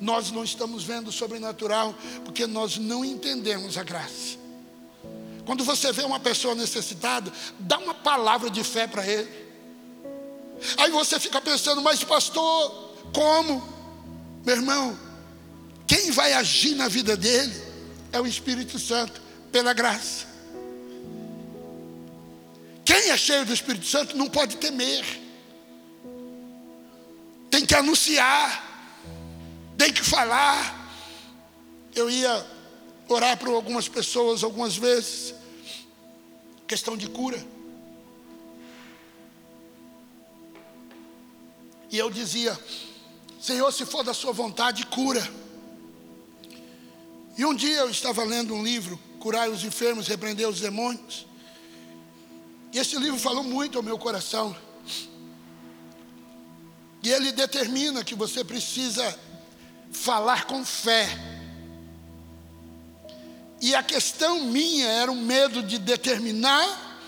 [0.00, 4.38] Nós não estamos vendo sobrenatural porque nós não entendemos a graça.
[5.44, 9.28] Quando você vê uma pessoa necessitada, dá uma palavra de fé para ele.
[10.78, 13.62] Aí você fica pensando, mas pastor, como?
[14.46, 14.98] Meu irmão,
[15.86, 17.54] quem vai agir na vida dele
[18.12, 19.20] é o Espírito Santo,
[19.52, 20.35] pela graça.
[22.86, 25.04] Quem é cheio do Espírito Santo não pode temer.
[27.50, 29.02] Tem que anunciar,
[29.76, 30.88] tem que falar.
[31.94, 32.46] Eu ia
[33.08, 35.34] orar para algumas pessoas algumas vezes,
[36.68, 37.44] questão de cura.
[41.90, 42.56] E eu dizia:
[43.40, 45.28] Senhor, se for da Sua vontade, cura.
[47.36, 51.25] E um dia eu estava lendo um livro, Curar os enfermos, repreender os demônios.
[52.76, 54.54] E esse livro falou muito ao meu coração.
[57.02, 59.18] E ele determina que você precisa
[59.90, 61.08] falar com fé.
[63.62, 67.00] E a questão minha era o medo de determinar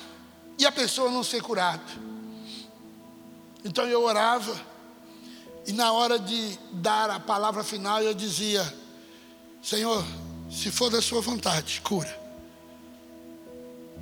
[0.59, 1.85] e a pessoa não ser curada.
[3.63, 4.59] Então eu orava,
[5.67, 8.65] e na hora de dar a palavra final eu dizia:
[9.63, 10.03] Senhor,
[10.51, 12.18] se for da Sua vontade, cura.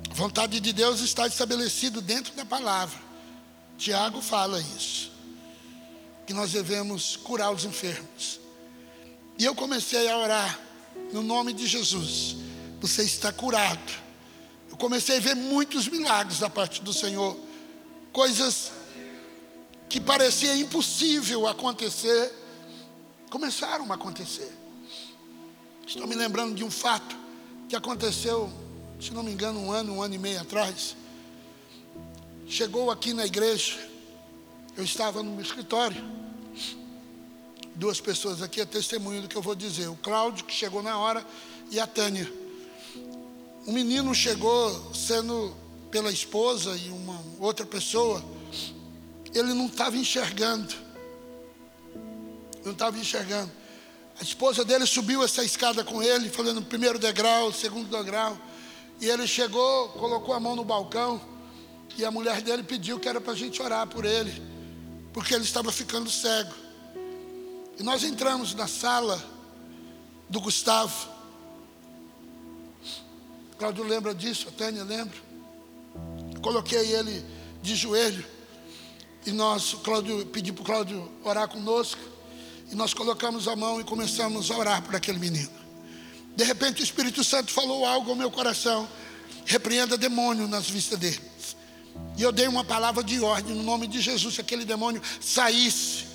[0.09, 2.99] A vontade de Deus está estabelecida dentro da palavra.
[3.77, 5.11] Tiago fala isso.
[6.25, 8.39] Que nós devemos curar os enfermos.
[9.37, 10.59] E eu comecei a orar
[11.13, 12.35] no nome de Jesus.
[12.81, 13.93] Você está curado.
[14.69, 17.37] Eu comecei a ver muitos milagres da parte do Senhor.
[18.11, 18.71] Coisas
[19.89, 22.33] que parecia impossível acontecer,
[23.29, 24.51] começaram a acontecer.
[25.85, 27.15] Estou me lembrando de um fato
[27.69, 28.51] que aconteceu
[28.99, 30.95] se não me engano, um ano, um ano e meio atrás,
[32.47, 33.77] chegou aqui na igreja,
[34.75, 36.03] eu estava no meu escritório,
[37.75, 40.97] duas pessoas aqui é testemunho do que eu vou dizer, o Cláudio, que chegou na
[40.97, 41.25] hora,
[41.69, 42.31] e a Tânia.
[43.67, 45.55] Um menino chegou sendo
[45.91, 48.23] pela esposa e uma outra pessoa,
[49.33, 50.73] ele não estava enxergando,
[52.65, 53.51] não estava enxergando.
[54.19, 58.35] A esposa dele subiu essa escada com ele, falando primeiro degrau, segundo degrau.
[58.99, 61.21] E ele chegou, colocou a mão no balcão,
[61.97, 64.41] e a mulher dele pediu que era para a gente orar por ele,
[65.13, 66.53] porque ele estava ficando cego.
[67.79, 69.23] E nós entramos na sala
[70.29, 71.09] do Gustavo.
[73.57, 75.17] Cláudio lembra disso, a Tânia lembra.
[76.41, 77.25] Coloquei ele
[77.61, 78.25] de joelho.
[79.25, 82.01] E nós, Cláudio, pedi para o Cláudio orar conosco.
[82.71, 85.56] E nós colocamos a mão e começamos a orar por aquele menino.
[86.37, 88.87] De repente o Espírito Santo falou algo ao meu coração.
[89.43, 91.19] Repreenda demônio nas vistas dele.
[92.15, 96.05] E eu dei uma palavra de ordem no nome de Jesus, que aquele demônio saísse.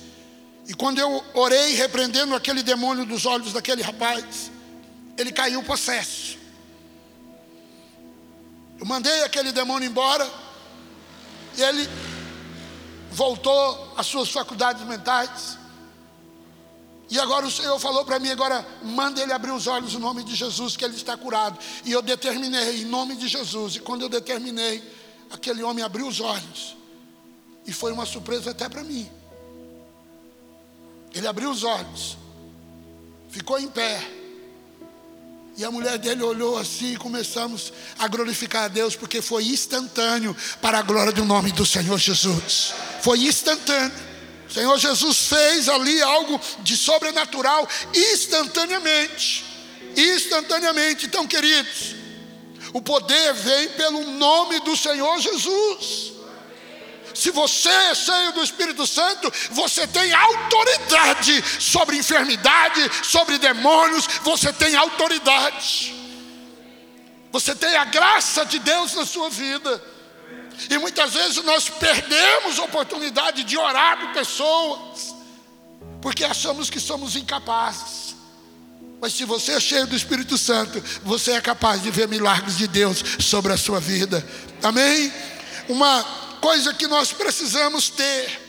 [0.65, 4.49] E quando eu orei repreendendo aquele demônio dos olhos daquele rapaz,
[5.17, 6.37] ele caiu possesso.
[8.79, 10.25] Eu mandei aquele demônio embora
[11.57, 11.89] e ele
[13.11, 15.57] voltou às suas faculdades mentais.
[17.13, 20.23] E agora o Senhor falou para mim: agora manda ele abrir os olhos no nome
[20.23, 21.59] de Jesus, que ele está curado.
[21.85, 23.75] E eu determinei, em nome de Jesus.
[23.75, 24.83] E quando eu determinei,
[25.29, 26.75] aquele homem abriu os olhos.
[27.67, 29.07] E foi uma surpresa até para mim.
[31.13, 32.17] Ele abriu os olhos,
[33.29, 34.01] ficou em pé.
[35.55, 40.35] E a mulher dele olhou assim e começamos a glorificar a Deus, porque foi instantâneo
[40.59, 42.73] para a glória do nome do Senhor Jesus.
[43.03, 44.12] Foi instantâneo.
[44.53, 49.43] O Senhor Jesus fez ali algo de sobrenatural instantaneamente.
[49.97, 51.07] Instantaneamente.
[51.07, 51.95] Então, queridos,
[52.71, 56.13] o poder vem pelo nome do Senhor Jesus.
[57.15, 64.53] Se você é cheio do Espírito Santo, você tem autoridade sobre enfermidade, sobre demônios, você
[64.53, 65.95] tem autoridade.
[67.31, 69.92] Você tem a graça de Deus na sua vida.
[70.69, 75.15] E muitas vezes nós perdemos a oportunidade de orar por pessoas,
[76.01, 78.15] porque achamos que somos incapazes.
[79.01, 82.67] Mas se você é cheio do Espírito Santo, você é capaz de ver milagres de
[82.67, 84.25] Deus sobre a sua vida.
[84.61, 85.11] Amém?
[85.67, 86.03] Uma
[86.39, 88.41] coisa que nós precisamos ter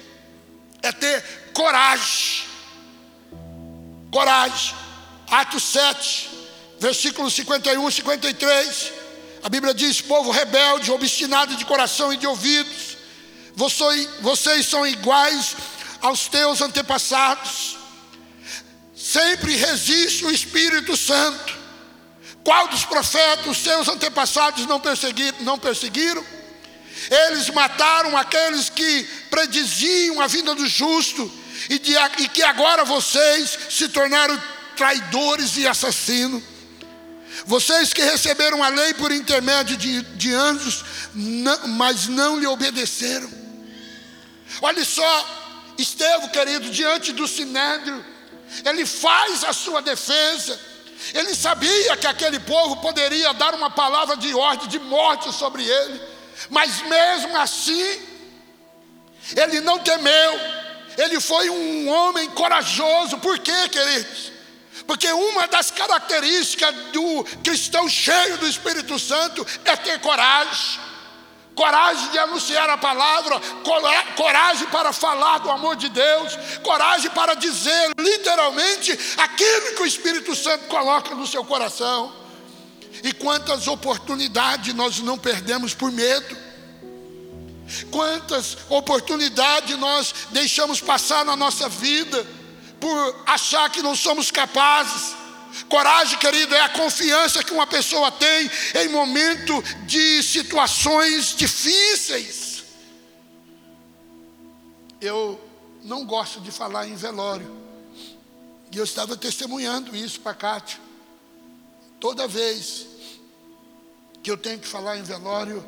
[0.81, 2.45] é ter coragem.
[4.13, 4.77] Coragem.
[5.29, 6.31] Atos 7,
[6.79, 8.93] versículos 51 e 53.
[9.45, 12.97] A Bíblia diz: povo rebelde, obstinado de coração e de ouvidos,
[14.23, 15.55] vocês são iguais
[16.01, 17.77] aos teus antepassados.
[18.97, 21.59] Sempre resiste o Espírito Santo.
[22.43, 25.39] Qual dos profetas, seus antepassados, não perseguiram?
[25.41, 26.25] Não perseguiram?
[27.29, 31.31] Eles mataram aqueles que prediziam a vinda do justo,
[31.69, 34.43] e, de, e que agora vocês se tornaram
[34.75, 36.54] traidores e assassinos.
[37.47, 43.31] Vocês que receberam a lei por intermédio de, de anjos, não, mas não lhe obedeceram.
[44.63, 48.05] Olha só, Estevão, querido, diante do sinédrio,
[48.65, 50.59] ele faz a sua defesa.
[51.13, 56.01] Ele sabia que aquele povo poderia dar uma palavra de ordem, de morte sobre ele,
[56.49, 58.01] mas mesmo assim,
[59.37, 60.41] ele não temeu,
[60.97, 64.34] ele foi um homem corajoso, por quê, queridos?
[64.87, 70.81] Porque uma das características do cristão cheio do Espírito Santo é ter coragem.
[71.55, 73.41] Coragem de anunciar a palavra,
[74.17, 80.35] coragem para falar do amor de Deus, coragem para dizer literalmente aquilo que o Espírito
[80.35, 82.13] Santo coloca no seu coração.
[83.05, 86.37] E quantas oportunidades nós não perdemos por medo.
[87.91, 92.27] Quantas oportunidades nós deixamos passar na nossa vida
[92.85, 95.17] por achar que não somos capazes.
[95.71, 102.63] Coragem, querido, é a confiança que uma pessoa tem em momento de situações difíceis.
[105.01, 105.41] Eu
[105.83, 107.51] não gosto de falar em velório.
[108.71, 110.79] E eu estava testemunhando isso para a Kátia.
[111.99, 112.87] Toda vez
[114.23, 115.65] que eu tenho que falar em velório,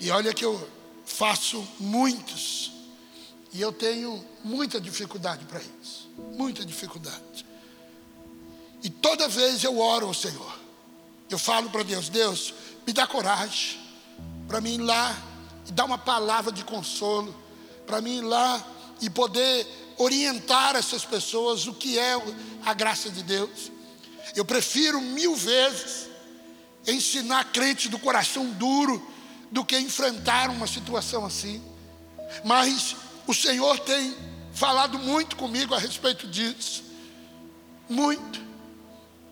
[0.00, 0.68] e olha que eu
[1.04, 2.72] faço muitos,
[3.52, 6.08] e eu tenho muita dificuldade para isso.
[6.36, 7.46] Muita dificuldade.
[8.82, 10.58] E toda vez eu oro ao Senhor.
[11.28, 12.54] Eu falo para Deus: Deus,
[12.86, 13.78] me dá coragem
[14.46, 15.16] para mim ir lá
[15.68, 17.34] e dar uma palavra de consolo,
[17.86, 18.64] para mim ir lá
[19.00, 22.20] e poder orientar essas pessoas o que é
[22.64, 23.70] a graça de Deus.
[24.34, 26.08] Eu prefiro mil vezes
[26.86, 29.00] ensinar crente do coração duro
[29.50, 31.62] do que enfrentar uma situação assim.
[32.44, 32.96] Mas
[33.30, 34.12] o Senhor tem
[34.52, 36.82] falado muito comigo a respeito disso.
[37.88, 38.40] Muito.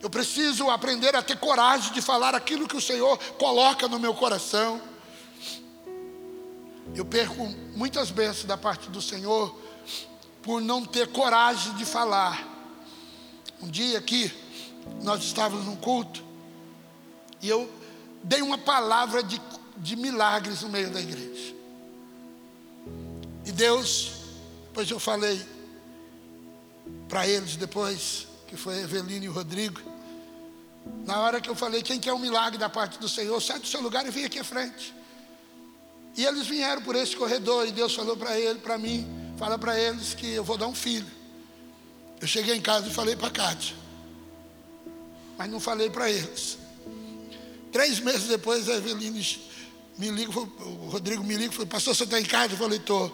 [0.01, 4.15] Eu preciso aprender a ter coragem de falar aquilo que o Senhor coloca no meu
[4.15, 4.81] coração.
[6.95, 7.45] Eu perco
[7.75, 9.61] muitas bênçãos da parte do Senhor
[10.43, 12.47] por não ter coragem de falar.
[13.61, 14.33] Um dia aqui,
[15.03, 16.23] nós estávamos num culto
[17.43, 17.69] e eu
[18.23, 19.41] dei uma palavra de,
[19.77, 21.58] de milagres no meio da igreja.
[23.59, 24.13] Deus,
[24.73, 25.45] pois eu falei
[27.09, 29.81] para eles depois, que foi Evelino e o Rodrigo,
[31.05, 33.67] na hora que eu falei, quem quer um milagre da parte do Senhor, sai do
[33.67, 34.95] seu lugar e vem aqui à frente.
[36.17, 39.05] E eles vieram por esse corredor e Deus falou para ele, para mim,
[39.37, 41.11] fala para eles que eu vou dar um filho.
[42.21, 43.75] Eu cheguei em casa e falei para a Kátia,
[45.37, 46.59] mas não falei para eles.
[47.73, 49.21] Três meses depois a Eveline
[49.99, 52.55] me liga, o Rodrigo me liga, falou, pastor, você está em casa?
[52.55, 53.13] Eu falei, estou.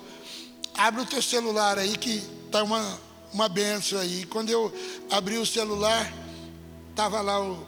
[0.77, 3.01] Abre o teu celular aí que está uma,
[3.33, 4.27] uma benção aí.
[4.27, 4.72] Quando eu
[5.11, 6.12] abri o celular,
[6.91, 7.66] estava lá o,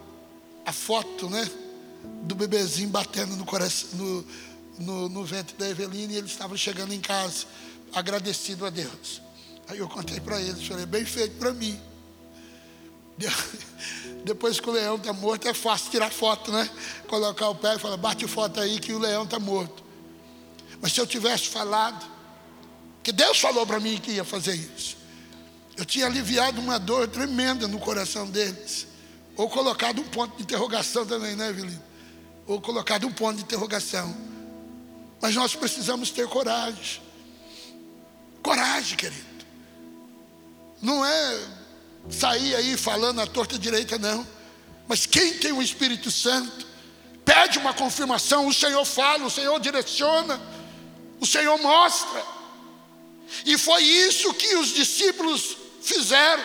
[0.65, 1.49] a foto, né?
[2.23, 4.27] Do bebezinho batendo no, coração, no,
[4.79, 7.47] no, no ventre da Eveline e eles estavam chegando em casa,
[7.95, 9.23] agradecido a Deus.
[9.69, 11.81] Aí eu contei para eles, falei, bem feito para mim.
[14.25, 16.69] Depois que o leão está morto, é fácil tirar foto, né?
[17.07, 19.85] Colocar o pé e falar, bate foto aí que o leão está morto.
[20.81, 22.16] Mas se eu tivesse falado,
[23.07, 24.97] que Deus falou para mim que ia fazer isso,
[25.77, 28.85] eu tinha aliviado uma dor tremenda no coração deles.
[29.37, 31.81] Ou colocado um ponto de interrogação também, né, Evelino?
[32.49, 34.13] Ou colocado um ponto de interrogação.
[35.23, 37.01] Mas nós precisamos ter coragem.
[38.43, 39.47] Coragem, querido.
[40.83, 41.41] Não é
[42.11, 44.27] sair aí falando a torta direita, não.
[44.89, 46.67] Mas quem tem o Espírito Santo,
[47.25, 50.41] pede uma confirmação, o Senhor fala, o Senhor direciona,
[51.21, 52.35] o Senhor mostra.
[53.45, 56.43] E foi isso que os discípulos fizeram.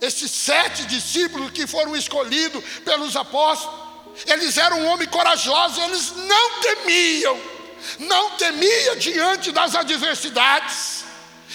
[0.00, 3.88] Esses sete discípulos que foram escolhidos pelos apóstolos,
[4.26, 7.40] eles eram homens corajosos, eles não temiam,
[8.00, 11.04] não temiam diante das adversidades.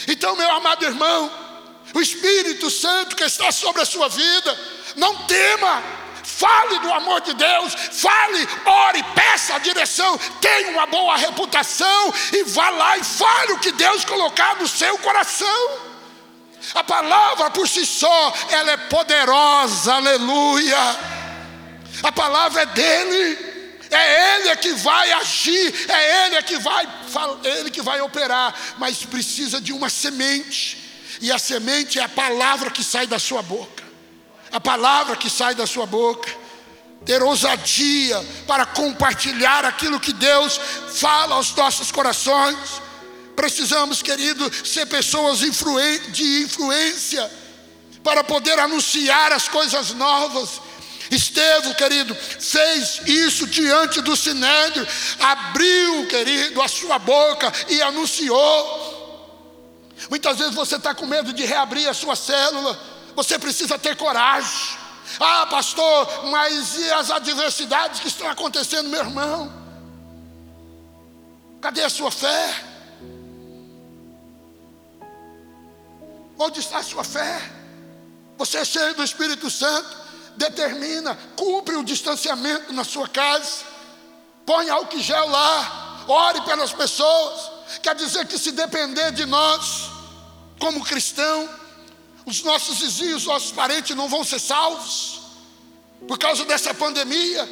[0.07, 1.31] Então, meu amado irmão,
[1.93, 4.59] o Espírito Santo que está sobre a sua vida.
[4.95, 5.83] Não tema,
[6.43, 12.43] fale do amor de Deus, fale, ore, peça a direção, tenha uma boa reputação e
[12.43, 15.69] vá lá e fale o que Deus colocar no seu coração.
[16.75, 20.99] A palavra por si só, ela é poderosa, aleluia.
[22.03, 23.53] A palavra é dele.
[23.89, 26.83] É Ele que vai agir, é Ele que vai,
[27.43, 30.83] é Ele que vai operar, mas precisa de uma semente
[31.21, 33.72] e a semente é a palavra que sai da sua boca.
[34.53, 36.31] A palavra que sai da sua boca.
[37.05, 40.57] Ter ousadia para compartilhar aquilo que Deus
[40.93, 42.81] fala aos nossos corações.
[43.35, 47.29] Precisamos, querido, ser pessoas de influência
[48.03, 50.61] para poder anunciar as coisas novas.
[51.09, 54.87] Estevão, querido, fez isso diante do sinédrio,
[55.19, 58.93] abriu, querido, a sua boca e anunciou.
[60.09, 62.79] Muitas vezes você está com medo de reabrir a sua célula,
[63.15, 64.77] você precisa ter coragem.
[65.19, 69.51] Ah, pastor, mas e as adversidades que estão acontecendo, meu irmão?
[71.61, 72.63] Cadê a sua fé?
[76.37, 77.41] Onde está a sua fé?
[78.37, 79.95] Você é cheio do Espírito Santo,
[80.35, 83.63] determina, cumpre o distanciamento na sua casa,
[84.45, 87.51] põe álcool gel lá, ore pelas pessoas.
[87.81, 89.89] Quer dizer que se depender de nós,
[90.59, 91.47] como cristão,
[92.25, 95.21] os nossos vizinhos, os nossos parentes não vão ser salvos
[96.07, 97.49] por causa dessa pandemia?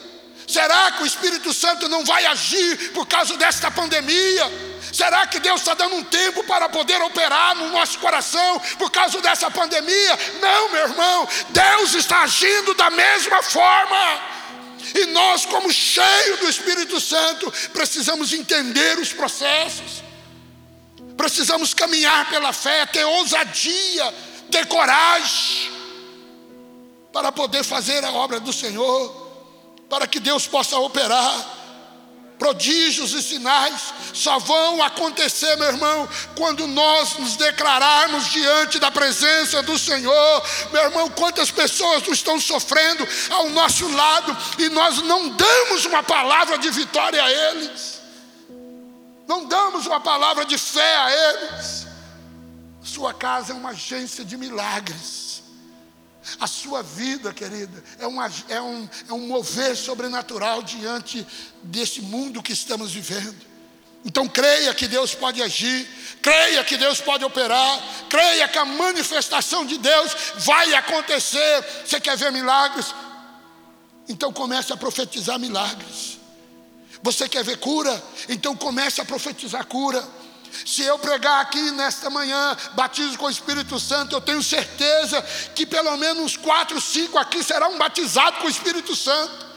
[0.47, 4.72] Será que o Espírito Santo não vai agir por causa desta pandemia?
[4.91, 9.22] Será que Deus está dando um tempo para poder operar no nosso coração por causa
[9.22, 10.19] dessa pandemia?
[10.41, 14.22] Não, meu irmão, Deus está agindo da mesma forma.
[14.93, 20.03] E nós, como cheios do Espírito Santo, precisamos entender os processos.
[21.15, 24.13] Precisamos caminhar pela fé, ter ousadia,
[24.52, 25.72] ter coragem,
[27.12, 29.10] para poder fazer a obra do Senhor,
[29.89, 31.60] para que Deus possa operar.
[32.38, 39.62] Prodígios e sinais só vão acontecer, meu irmão, quando nós nos declararmos diante da presença
[39.62, 40.43] do Senhor.
[40.72, 46.58] Meu irmão, quantas pessoas estão sofrendo ao nosso lado e nós não damos uma palavra
[46.58, 48.02] de vitória a eles
[49.32, 51.88] não damos uma palavra de fé a eles.
[52.84, 55.43] Sua casa é uma agência de milagres.
[56.39, 61.25] A sua vida, querida, é, uma, é, um, é um mover sobrenatural diante
[61.63, 63.51] desse mundo que estamos vivendo.
[64.03, 65.88] Então creia que Deus pode agir,
[66.21, 67.79] creia que Deus pode operar,
[68.09, 71.65] creia que a manifestação de Deus vai acontecer.
[71.86, 72.93] Você quer ver milagres?
[74.07, 76.19] Então comece a profetizar milagres.
[77.03, 78.01] Você quer ver cura?
[78.29, 80.07] Então comece a profetizar cura.
[80.66, 85.22] Se eu pregar aqui nesta manhã, batismo com o Espírito Santo, eu tenho certeza
[85.56, 89.52] que pelo menos quatro, cinco aqui serão batizados com o Espírito Santo.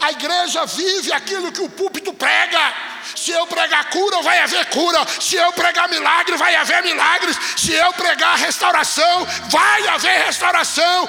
[0.00, 2.74] A igreja vive aquilo que o púlpito prega.
[3.14, 5.06] Se eu pregar cura, vai haver cura.
[5.20, 7.36] Se eu pregar milagre, vai haver milagres.
[7.56, 11.08] Se eu pregar restauração, vai haver restauração.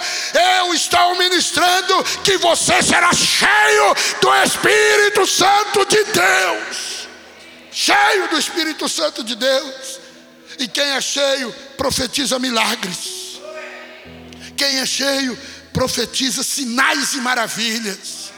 [0.59, 6.96] Eu estou ministrando que você será cheio do Espírito Santo de Deus.
[7.79, 9.99] Cheio do Espírito Santo de Deus.
[10.57, 13.39] E quem é cheio, profetiza milagres.
[14.57, 15.37] Quem é cheio,
[15.71, 18.31] profetiza sinais e maravilhas.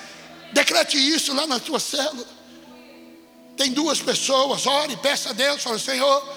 [0.52, 2.28] Decrete isso lá na tua célula.
[3.56, 6.36] Tem duas pessoas, ore, peça a Deus, fala, Senhor,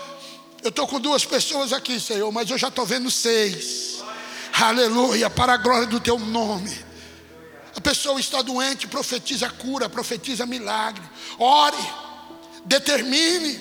[0.63, 4.01] eu estou com duas pessoas aqui, Senhor, mas eu já estou vendo seis.
[4.53, 6.73] Aleluia, para a glória do teu nome.
[7.75, 11.03] A pessoa está doente, profetiza cura, profetiza milagre.
[11.37, 12.12] Ore,
[12.65, 13.59] determine,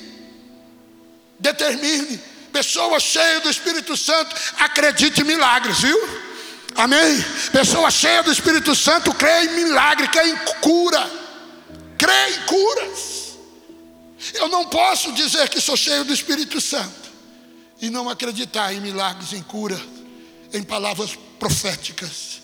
[1.39, 2.19] determine.
[2.51, 5.97] Pessoa cheia do Espírito Santo, acredite em milagres, viu?
[6.75, 7.23] Amém?
[7.51, 11.11] Pessoa cheia do Espírito Santo crê em milagre, crê em cura,
[11.97, 13.37] crê em curas.
[14.33, 17.09] Eu não posso dizer que sou cheio do Espírito Santo
[17.81, 19.79] e não acreditar em milagres, em cura,
[20.53, 22.41] em palavras proféticas.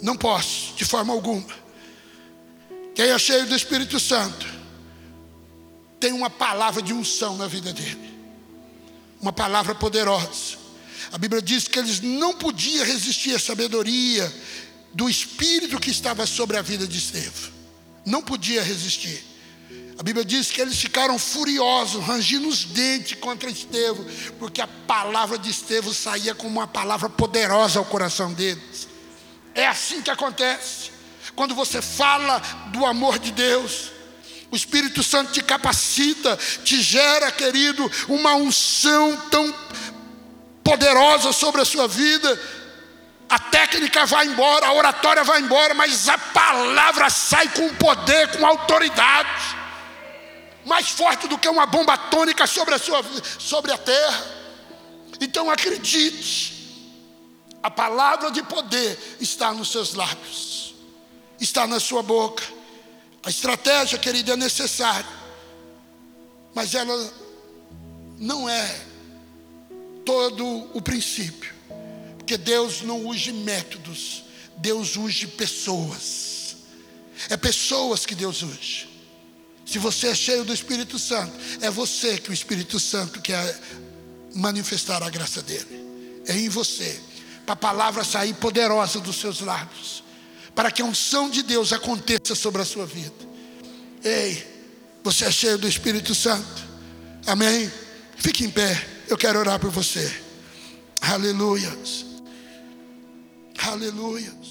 [0.00, 1.62] Não posso, de forma alguma.
[2.94, 4.46] Quem é cheio do Espírito Santo
[6.02, 8.12] tem uma palavra de unção na vida dele,
[9.20, 10.58] uma palavra poderosa.
[11.12, 14.34] A Bíblia diz que eles não podiam resistir à sabedoria
[14.92, 17.52] do Espírito que estava sobre a vida de Estevão.
[18.04, 19.22] Não podia resistir.
[19.96, 24.04] A Bíblia diz que eles ficaram furiosos, rangindo os dentes contra Estevão,
[24.40, 28.88] porque a palavra de Estevão saía como uma palavra poderosa ao coração deles.
[29.54, 30.90] É assim que acontece.
[31.36, 32.40] Quando você fala
[32.72, 33.92] do amor de Deus,
[34.52, 39.52] o Espírito Santo te capacita, te gera, querido, uma unção tão
[40.62, 42.38] poderosa sobre a sua vida.
[43.30, 48.46] A técnica vai embora, a oratória vai embora, mas a palavra sai com poder, com
[48.46, 49.56] autoridade,
[50.66, 53.02] mais forte do que uma bomba atômica sobre a sua
[53.38, 54.22] sobre a terra.
[55.18, 56.76] Então acredite,
[57.62, 60.74] a palavra de poder está nos seus lábios,
[61.40, 62.60] está na sua boca.
[63.22, 65.08] A estratégia, querida, é necessária,
[66.54, 67.12] mas ela
[68.18, 68.84] não é
[70.04, 70.44] todo
[70.74, 71.52] o princípio.
[72.18, 74.24] Porque Deus não usa métodos,
[74.56, 76.56] Deus usa pessoas.
[77.28, 78.92] É pessoas que Deus usa.
[79.64, 83.58] Se você é cheio do Espírito Santo, é você que o Espírito Santo quer
[84.34, 86.22] manifestar a graça dele.
[86.26, 87.00] É em você.
[87.46, 90.01] Para a palavra sair poderosa dos seus lábios.
[90.54, 93.14] Para que a unção de Deus aconteça sobre a sua vida.
[94.04, 94.46] Ei,
[95.02, 96.62] você é cheio do Espírito Santo.
[97.26, 97.70] Amém?
[98.16, 98.86] Fique em pé.
[99.08, 100.12] Eu quero orar por você.
[101.00, 102.04] Aleluias.
[103.58, 104.41] Aleluias.